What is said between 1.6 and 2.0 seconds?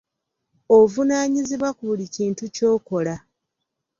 ku